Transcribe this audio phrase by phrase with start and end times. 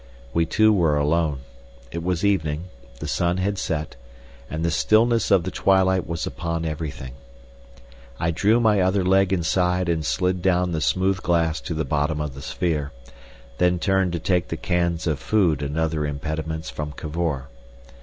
[0.33, 1.41] We two were alone.
[1.91, 2.63] It was evening,
[2.99, 3.97] the sun had set,
[4.49, 7.11] and the stillness of the twilight was upon everything.
[8.19, 12.19] I drew my other leg inside and slid down the smooth glass to the bottom
[12.19, 12.91] of the sphere,
[13.59, 17.45] then turned to take the cans of food and other impedimenta from Cavor.